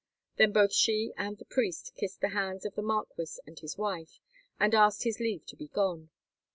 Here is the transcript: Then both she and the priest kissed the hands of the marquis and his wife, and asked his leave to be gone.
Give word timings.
Then 0.37 0.51
both 0.51 0.73
she 0.73 1.13
and 1.15 1.37
the 1.37 1.45
priest 1.45 1.91
kissed 1.95 2.21
the 2.21 2.29
hands 2.29 2.65
of 2.65 2.73
the 2.73 2.81
marquis 2.81 3.39
and 3.45 3.59
his 3.59 3.77
wife, 3.77 4.19
and 4.59 4.73
asked 4.73 5.03
his 5.03 5.19
leave 5.19 5.45
to 5.45 5.55
be 5.55 5.67
gone. 5.67 6.09